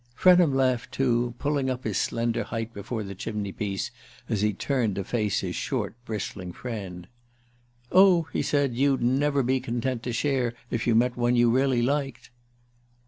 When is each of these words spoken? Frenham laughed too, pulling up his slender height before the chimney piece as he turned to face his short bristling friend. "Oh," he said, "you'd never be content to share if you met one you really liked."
Frenham 0.15 0.51
laughed 0.55 0.91
too, 0.93 1.35
pulling 1.37 1.69
up 1.69 1.83
his 1.83 1.95
slender 1.99 2.43
height 2.45 2.73
before 2.73 3.03
the 3.03 3.13
chimney 3.13 3.51
piece 3.51 3.91
as 4.27 4.41
he 4.41 4.51
turned 4.51 4.95
to 4.95 5.03
face 5.03 5.41
his 5.41 5.55
short 5.55 5.93
bristling 6.05 6.51
friend. 6.53 7.07
"Oh," 7.91 8.23
he 8.33 8.41
said, 8.41 8.73
"you'd 8.75 9.03
never 9.03 9.43
be 9.43 9.59
content 9.59 10.01
to 10.01 10.11
share 10.11 10.55
if 10.71 10.87
you 10.87 10.95
met 10.95 11.15
one 11.17 11.35
you 11.35 11.51
really 11.51 11.83
liked." 11.83 12.31